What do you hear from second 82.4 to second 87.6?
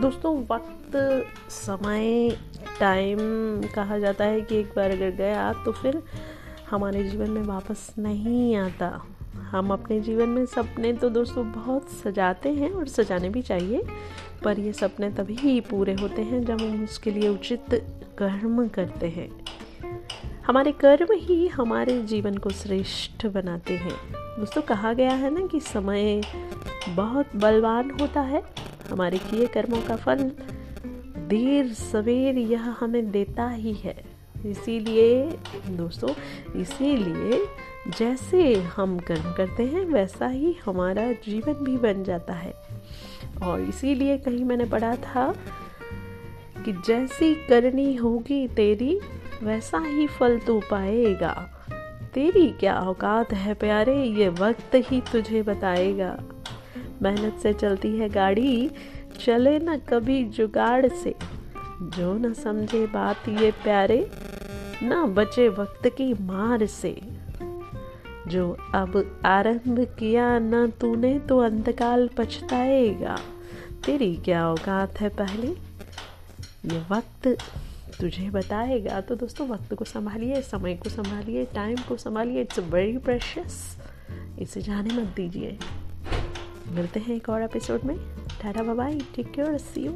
It's very precious इसे जाने मत दीजिए। मिलते हैं एक और